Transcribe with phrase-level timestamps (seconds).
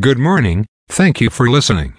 [0.00, 1.98] Good morning, thank you for listening.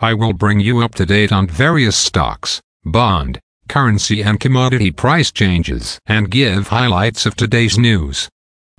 [0.00, 5.30] I will bring you up to date on various stocks, bond, currency and commodity price
[5.30, 8.30] changes and give highlights of today's news.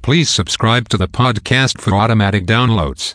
[0.02, 3.14] Please subscribe to the podcast for automatic downloads.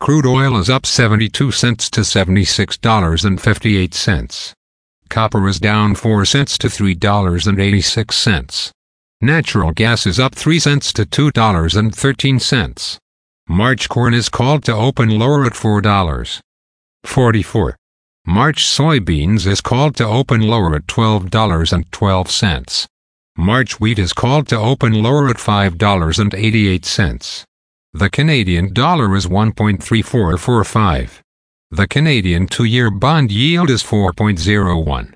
[0.00, 4.52] Crude oil is up 72 cents to $76.58.
[5.08, 8.70] Copper is down 4 cents to $3.86.
[9.20, 12.98] Natural gas is up 3 cents to $2.13.
[13.48, 16.41] March corn is called to open lower at $4.
[17.04, 17.76] 44.
[18.24, 22.86] March soybeans is called to open lower at $12.12.
[23.36, 27.44] March wheat is called to open lower at $5.88.
[27.94, 31.21] The Canadian dollar is 1.3445.
[31.71, 35.15] The Canadian 2-year bond yield is 4.01.